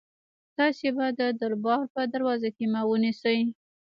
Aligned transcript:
تاسي 0.57 0.89
به 0.95 1.05
د 1.19 1.21
دربار 1.41 1.83
په 1.93 2.01
دروازه 2.13 2.49
کې 2.55 2.65
ما 2.73 2.81
ونیسئ. 2.85 3.39